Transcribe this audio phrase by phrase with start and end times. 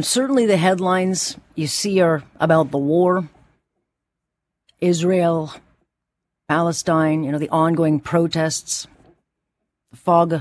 [0.00, 3.28] Certainly, the headlines you see are about the war,
[4.80, 5.52] Israel,
[6.48, 8.86] Palestine, you know, the ongoing protests,
[9.90, 10.40] the fog,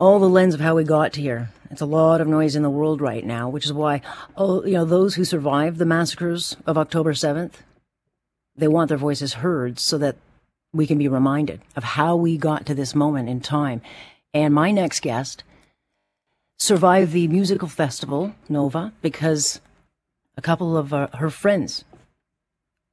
[0.00, 1.50] all the lens of how we got here.
[1.70, 4.00] It's a lot of noise in the world right now, which is why,
[4.36, 7.52] oh, you know, those who survived the massacres of October 7th,
[8.56, 10.16] they want their voices heard so that
[10.72, 13.82] we can be reminded of how we got to this moment in time.
[14.34, 15.44] And my next guest
[16.58, 19.60] survived the musical festival, Nova, because
[20.36, 21.84] a couple of uh, her friends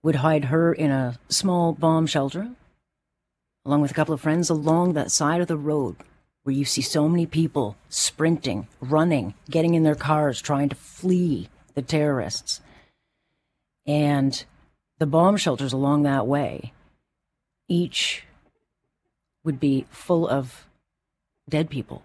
[0.04, 2.52] would hide her in a small bomb shelter,
[3.66, 5.96] along with a couple of friends, along that side of the road
[6.44, 11.50] where you see so many people sprinting, running, getting in their cars, trying to flee
[11.74, 12.62] the terrorists.
[13.88, 14.46] And
[15.00, 16.72] the bomb shelters along that way,
[17.68, 18.26] each
[19.44, 20.68] would be full of
[21.50, 22.04] dead people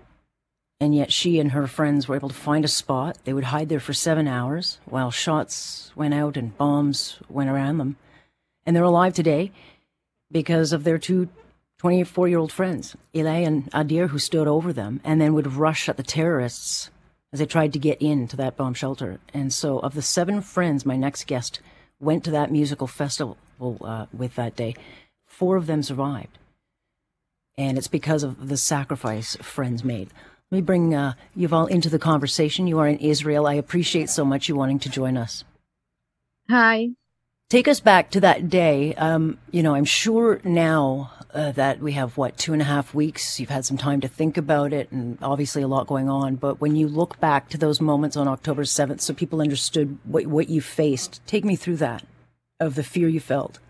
[0.81, 3.19] and yet she and her friends were able to find a spot.
[3.25, 7.79] They would hide there for seven hours while shots went out and bombs went around
[7.79, 7.97] them.
[8.65, 9.53] And they're alive today
[10.33, 11.29] because of their two
[11.79, 15.89] 24 year old friends, Ilay and Adir, who stood over them and then would rush
[15.89, 16.91] at the terrorists
[17.33, 19.19] as they tried to get into that bomb shelter.
[19.33, 21.61] And so, of the seven friends my next guest
[21.99, 24.75] went to that musical festival uh, with that day,
[25.27, 26.39] four of them survived.
[27.57, 30.11] And it's because of the sacrifice friends made.
[30.51, 32.67] Let me bring uh, Yuval into the conversation.
[32.67, 33.47] You are in Israel.
[33.47, 35.45] I appreciate so much you wanting to join us.
[36.49, 36.89] Hi.
[37.49, 38.95] Take us back to that day.
[38.95, 42.93] Um, you know, I'm sure now uh, that we have, what, two and a half
[42.95, 46.35] weeks, you've had some time to think about it and obviously a lot going on.
[46.35, 50.27] But when you look back to those moments on October 7th, so people understood what,
[50.27, 52.03] what you faced, take me through that
[52.59, 53.61] of the fear you felt.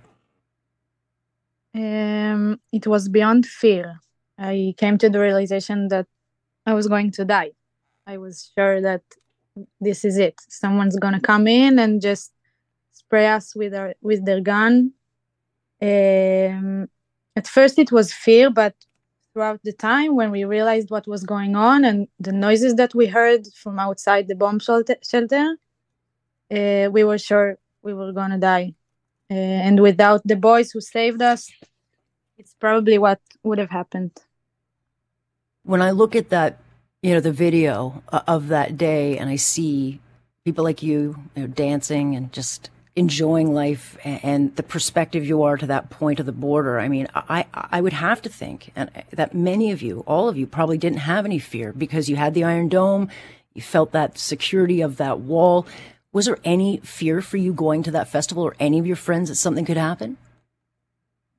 [1.75, 4.01] Um, it was beyond fear.
[4.39, 6.07] I came to the realization that
[6.67, 7.53] I was going to die.
[8.07, 9.03] I was sure that
[9.81, 10.37] this is it.
[10.49, 12.33] Someone's gonna come in and just
[12.93, 14.93] spray us with our with their gun.
[15.83, 16.89] Um,
[17.37, 18.75] at first, it was fear, but
[19.33, 23.07] throughout the time, when we realized what was going on and the noises that we
[23.07, 25.57] heard from outside the bomb shelter,
[26.51, 28.75] uh, we were sure we were gonna die.
[29.31, 29.35] Uh,
[29.67, 31.51] and without the boys who saved us,
[32.37, 34.13] it's probably what would have happened
[35.65, 36.59] when I look at that,
[37.03, 40.01] you know, the video uh, of that day and I see
[40.45, 45.57] people like you, you know, dancing and just enjoying life and the perspective you are
[45.57, 46.81] to that point of the border.
[46.81, 50.37] I mean, I, I would have to think uh, that many of you, all of
[50.37, 53.09] you probably didn't have any fear because you had the Iron Dome.
[53.55, 55.67] You felt that security of that wall.
[56.13, 59.29] Was there any fear for you going to that festival or any of your friends
[59.29, 60.17] that something could happen?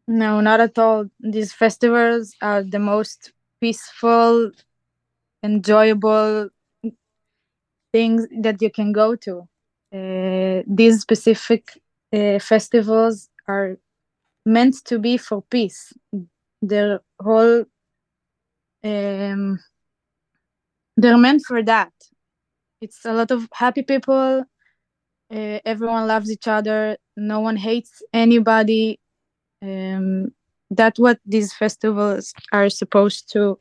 [0.08, 1.08] No, not at all.
[1.20, 4.52] These festivals are the most peaceful,
[5.44, 6.50] enjoyable
[7.94, 9.48] things that you can go to.
[9.94, 11.80] Uh, these specific
[12.14, 13.78] uh, festivals are
[14.46, 15.94] meant to be for peace.
[16.62, 17.66] They're whole,
[18.84, 19.60] um,
[20.98, 21.92] they're meant for that.
[22.82, 24.46] It's a lot of happy people.
[25.32, 26.98] Uh, everyone loves each other.
[27.16, 29.00] No one hates anybody.
[29.62, 30.34] Um,
[30.72, 33.58] that's what these festivals are supposed to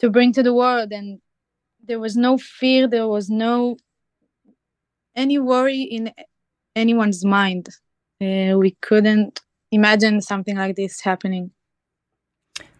[0.00, 0.92] to bring to the world.
[0.92, 1.20] And
[1.84, 3.76] there was no fear there was no
[5.14, 6.12] any worry in
[6.74, 7.68] anyone's mind.
[8.20, 9.40] Uh, we couldn't
[9.70, 11.50] imagine something like this happening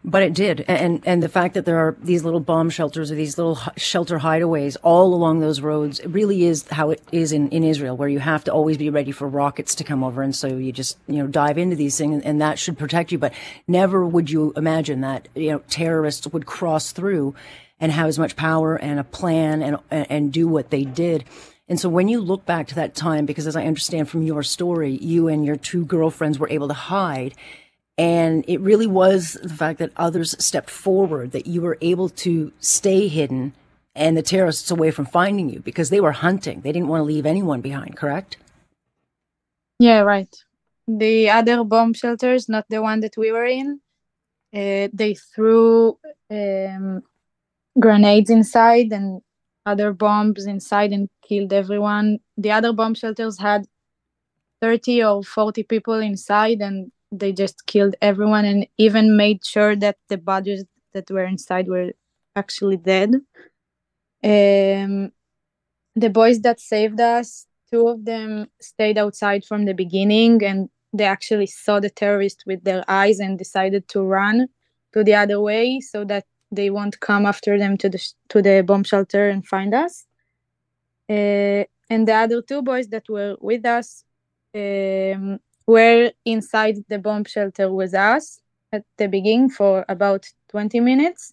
[0.08, 3.16] but it did, and and the fact that there are these little bomb shelters or
[3.16, 7.48] these little shelter hideaways all along those roads it really is how it is in,
[7.48, 10.34] in Israel, where you have to always be ready for rockets to come over, and
[10.34, 13.18] so you just you know dive into these things, and that should protect you.
[13.18, 13.34] But
[13.66, 17.34] never would you imagine that you know terrorists would cross through
[17.80, 21.24] and have as much power and a plan and and do what they did.
[21.68, 24.44] And so when you look back to that time, because as I understand from your
[24.44, 27.34] story, you and your two girlfriends were able to hide
[27.98, 32.52] and it really was the fact that others stepped forward, that you were able to
[32.60, 33.54] stay hidden
[33.94, 36.60] and the terrorists away from finding you because they were hunting.
[36.60, 38.36] They didn't want to leave anyone behind, correct?
[39.78, 40.34] Yeah, right.
[40.86, 43.80] The other bomb shelters, not the one that we were in,
[44.54, 45.98] uh, they threw
[46.30, 47.02] um,
[47.80, 49.22] grenades inside and
[49.64, 52.18] other bombs inside and killed everyone.
[52.36, 53.66] The other bomb shelters had
[54.60, 59.96] 30 or 40 people inside and they just killed everyone and even made sure that
[60.08, 60.64] the bodies
[60.94, 61.92] that were inside were
[62.36, 63.14] actually dead.
[64.24, 65.12] Um,
[65.94, 71.04] the boys that saved us, two of them stayed outside from the beginning and they
[71.04, 74.48] actually saw the terrorists with their eyes and decided to run
[74.92, 78.62] to the other way so that they won't come after them to the to the
[78.62, 80.06] bomb shelter and find us.
[81.08, 84.04] uh, and the other two boys that were with us
[84.54, 88.40] um, were inside the bomb shelter with us
[88.72, 91.32] at the beginning for about 20 minutes.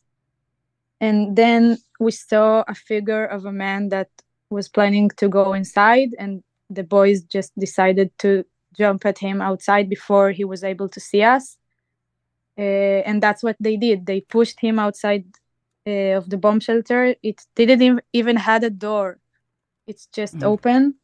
[0.99, 4.09] And then we saw a figure of a man that
[4.49, 8.45] was planning to go inside, and the boys just decided to
[8.77, 11.57] jump at him outside before he was able to see us.
[12.57, 14.05] Uh, and that's what they did.
[14.05, 15.25] They pushed him outside
[15.85, 17.15] uh, of the bomb shelter.
[17.23, 19.19] It didn't even had a door.
[19.87, 20.43] It's just mm.
[20.43, 20.95] open.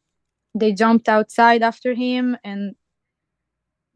[0.54, 2.74] They jumped outside after him, and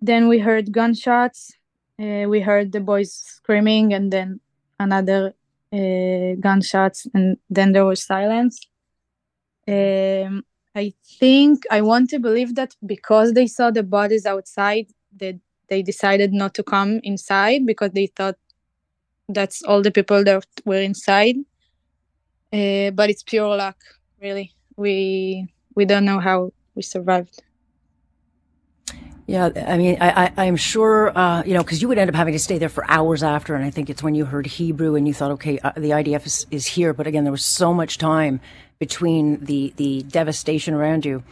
[0.06, 1.56] then we heard gunshots.
[1.98, 4.40] Uh, we heard the boys screaming, and then
[4.78, 5.34] another
[5.72, 8.60] uh, gunshots, and then there was silence.
[9.66, 14.88] Um, I think I want to believe that because they saw the bodies outside,
[15.20, 15.36] that
[15.68, 18.36] they decided not to come inside because they thought
[19.28, 21.36] that's all the people that were inside.
[22.52, 23.78] Uh, but it's pure luck,
[24.20, 24.52] really.
[24.76, 27.42] We we don't know how we survived.
[29.26, 32.14] Yeah, I mean, I, I, am sure, uh, you know, because you would end up
[32.14, 34.96] having to stay there for hours after, and I think it's when you heard Hebrew
[34.96, 37.72] and you thought, okay, uh, the IDF is, is here, but again, there was so
[37.72, 38.40] much time
[38.78, 41.22] between the the devastation around you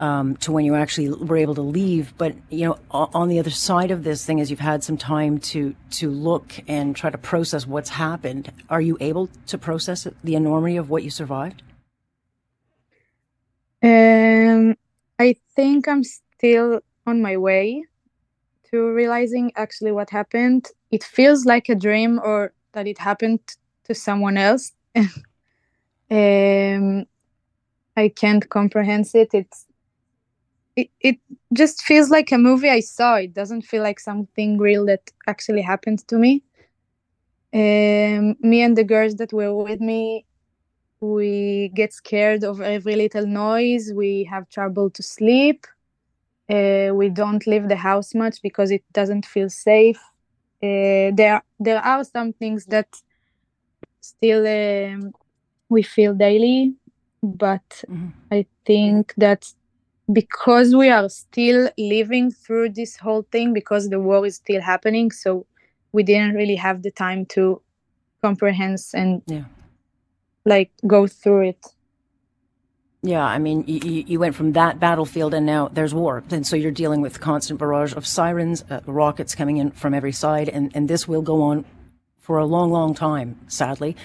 [0.00, 2.14] um, to when you actually were able to leave.
[2.18, 5.38] But you know, on the other side of this thing, as you've had some time
[5.38, 10.34] to to look and try to process what's happened, are you able to process the
[10.34, 11.62] enormity of what you survived?
[13.82, 14.76] Um,
[15.18, 17.84] I think I'm still on my way
[18.70, 20.68] to realizing actually what happened.
[20.90, 23.40] It feels like a dream or that it happened
[23.84, 24.72] to someone else.
[24.96, 25.08] um,
[27.96, 29.30] I can't comprehend it.
[29.32, 29.66] It's
[30.76, 31.18] it, it
[31.54, 33.16] just feels like a movie I saw.
[33.16, 36.42] It doesn't feel like something real that actually happened to me.
[37.54, 40.26] Um, me and the girls that were with me,
[41.00, 43.90] we get scared of every little noise.
[43.94, 45.66] We have trouble to sleep.
[46.48, 49.98] Uh, we don't leave the house much because it doesn't feel safe.
[50.62, 52.88] Uh, there, there are some things that
[54.00, 55.12] still um,
[55.68, 56.74] we feel daily,
[57.22, 58.10] but mm-hmm.
[58.30, 59.52] I think that
[60.12, 65.10] because we are still living through this whole thing, because the war is still happening,
[65.10, 65.46] so
[65.92, 67.60] we didn't really have the time to
[68.22, 69.44] comprehend and yeah.
[70.44, 71.66] like go through it.
[73.06, 76.24] Yeah, I mean, you, you, went from that battlefield and now there's war.
[76.30, 80.12] And so you're dealing with constant barrage of sirens, uh, rockets coming in from every
[80.12, 81.64] side, and, and this will go on
[82.18, 83.96] for a long, long time, sadly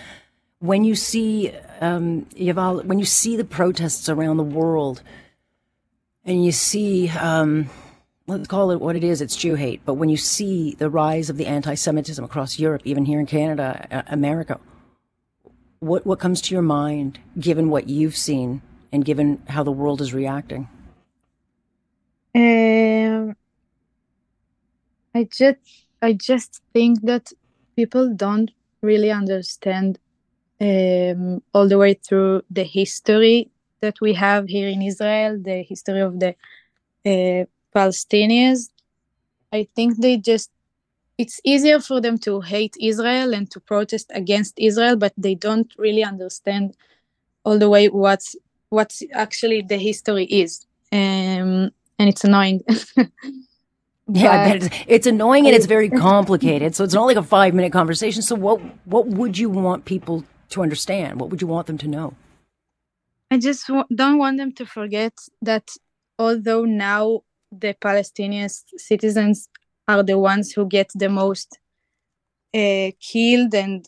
[0.62, 1.52] when you see
[1.82, 5.02] um, Yuval, when you see the protests around the world,
[6.24, 7.68] and you see, um,
[8.28, 9.82] let's call it what it is, it's Jew hate.
[9.86, 13.88] But when you see the rise of the anti-Semitism across Europe, even here in Canada,
[13.90, 14.60] uh, America,
[15.80, 20.02] what what comes to your mind, given what you've seen and given how the world
[20.02, 20.68] is reacting?
[22.36, 23.36] Um,
[25.14, 25.58] I just
[26.02, 27.32] I just think that
[27.76, 28.52] people don't
[28.82, 30.00] really understand
[30.60, 33.52] um, all the way through the history
[33.82, 36.36] that we have here in Israel, the history of the
[37.06, 37.46] uh,
[37.76, 38.70] Palestinians.
[39.52, 40.52] I think they just
[41.18, 45.72] it's easier for them to hate Israel and to protest against Israel, but they don't
[45.78, 46.76] really understand
[47.44, 48.36] all the way what's
[48.72, 51.70] what's actually the history is, um,
[52.00, 52.62] and it's annoying.
[54.08, 56.74] yeah, it's, it's annoying and it's very complicated.
[56.76, 58.24] So it's not like a five minute conversation.
[58.24, 61.20] So what what would you want people to understand?
[61.20, 62.16] What would you want them to know?
[63.30, 65.70] I just w- don't want them to forget that
[66.18, 69.48] although now the Palestinian citizens
[69.88, 71.60] are the ones who get the most
[72.54, 73.86] uh, killed and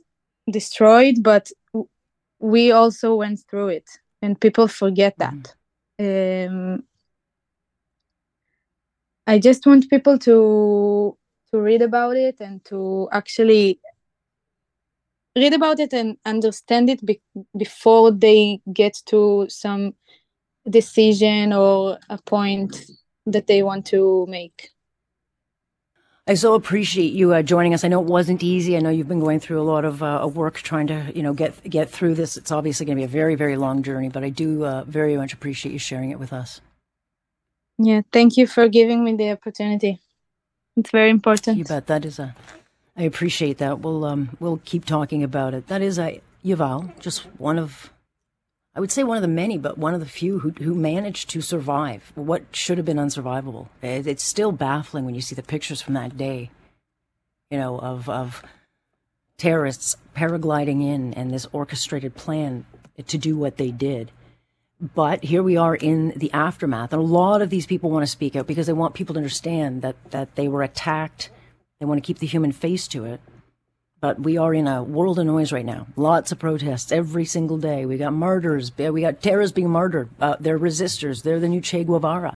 [0.50, 1.52] destroyed, but
[2.40, 3.90] we also went through it,
[4.24, 5.56] and people forget that.
[6.00, 6.48] Mm.
[6.48, 6.84] Um,
[9.28, 11.18] I just want people to
[11.52, 13.80] to read about it and to actually
[15.36, 17.22] read about it and understand it be-
[17.58, 19.94] before they get to some
[20.70, 22.86] decision or a point
[23.26, 24.73] that they want to make.
[26.26, 27.84] I so appreciate you uh, joining us.
[27.84, 28.78] I know it wasn't easy.
[28.78, 31.34] I know you've been going through a lot of uh, work trying to, you know,
[31.34, 32.38] get get through this.
[32.38, 35.18] It's obviously going to be a very, very long journey, but I do uh, very
[35.18, 36.62] much appreciate you sharing it with us.
[37.78, 40.00] Yeah, thank you for giving me the opportunity.
[40.78, 41.58] It's very important.
[41.58, 41.88] You bet.
[41.88, 42.36] That is a
[42.96, 43.80] I appreciate that.
[43.80, 45.68] We'll um, we'll keep talking about it.
[45.68, 47.92] That is a Yuval, just one of,
[48.76, 51.30] I would say one of the many, but one of the few who who managed
[51.30, 53.68] to survive what should have been unsurvivable.
[53.82, 56.50] It, it's still baffling when you see the pictures from that day,
[57.52, 58.44] you know, of of
[59.38, 62.66] terrorists paragliding in and this orchestrated plan
[63.06, 64.12] to do what they did.
[64.82, 68.12] But here we are in the aftermath, and a lot of these people want to
[68.12, 71.30] speak out because they want people to understand that that they were attacked.
[71.80, 73.22] They want to keep the human face to it.
[74.04, 75.88] But we are in a world of noise right now.
[75.96, 77.86] Lots of protests every single day.
[77.86, 78.70] We got murders.
[78.78, 80.10] We got terrorists being murdered.
[80.20, 81.22] Uh, they're resisters.
[81.22, 82.32] They're the new Che Guevara.